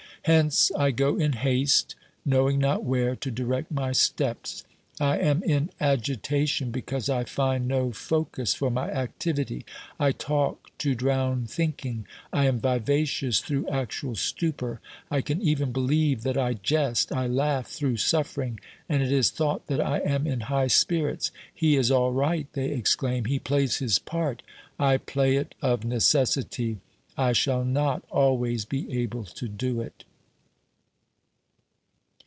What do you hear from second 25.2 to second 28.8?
it of necessity; I shall not always